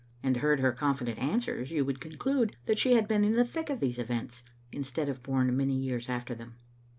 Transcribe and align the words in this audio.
and 0.23 0.37
heard 0.37 0.59
her 0.61 0.71
confident 0.71 1.19
answers, 1.19 1.69
you 1.69 1.85
would 1.85 2.01
conclude 2.01 2.55
that 2.65 2.79
she 2.79 2.93
had 2.95 3.07
been 3.07 3.23
in 3.23 3.33
the 3.33 3.45
thick 3.45 3.69
of 3.69 3.79
these 3.81 3.99
events, 3.99 4.41
instead 4.71 5.07
of 5.07 5.21
bom 5.21 5.55
many 5.55 5.75
years 5.75 6.09
after 6.09 6.33
them. 6.33 6.55